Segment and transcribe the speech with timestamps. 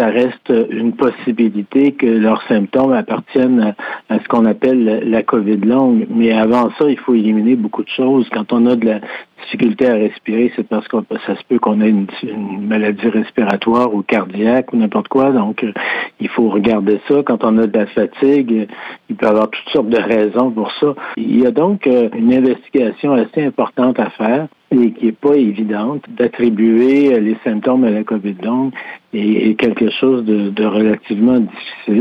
[0.00, 3.74] ça reste une possibilité que leurs symptômes appartiennent
[4.08, 6.06] à, ce qu'on appelle la COVID longue.
[6.08, 8.26] Mais avant ça, il faut éliminer beaucoup de choses.
[8.32, 9.00] Quand on a de la
[9.42, 12.06] difficulté à respirer, c'est parce que ça se peut qu'on ait une,
[12.66, 15.32] maladie respiratoire ou cardiaque ou n'importe quoi.
[15.32, 15.66] Donc,
[16.18, 17.22] il faut regarder ça.
[17.22, 18.68] Quand on a de la fatigue,
[19.10, 20.94] il peut y avoir toutes sortes de raisons pour ça.
[21.18, 27.18] Il y a donc euh, une investigation assez importante à faire et pas évidente d'attribuer
[27.20, 28.72] les symptômes à la COVID longue
[29.12, 31.96] et, quelque chose de relativement difficile.